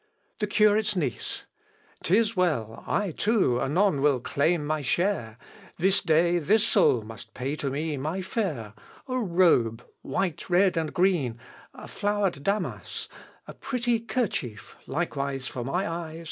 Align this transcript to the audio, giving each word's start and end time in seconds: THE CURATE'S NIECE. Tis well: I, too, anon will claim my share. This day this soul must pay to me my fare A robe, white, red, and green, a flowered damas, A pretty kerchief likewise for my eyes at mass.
THE 0.39 0.47
CURATE'S 0.47 0.95
NIECE. 0.95 1.45
Tis 2.01 2.35
well: 2.35 2.83
I, 2.87 3.11
too, 3.11 3.61
anon 3.61 4.01
will 4.01 4.19
claim 4.19 4.65
my 4.65 4.81
share. 4.81 5.37
This 5.77 6.01
day 6.01 6.39
this 6.39 6.65
soul 6.65 7.03
must 7.03 7.35
pay 7.35 7.55
to 7.57 7.69
me 7.69 7.97
my 7.97 8.23
fare 8.23 8.73
A 9.07 9.19
robe, 9.19 9.85
white, 10.01 10.49
red, 10.49 10.75
and 10.75 10.91
green, 10.91 11.37
a 11.75 11.87
flowered 11.87 12.41
damas, 12.41 13.09
A 13.47 13.53
pretty 13.53 13.99
kerchief 13.99 14.75
likewise 14.87 15.45
for 15.47 15.63
my 15.63 15.87
eyes 15.87 16.09
at 16.09 16.15
mass. 16.15 16.19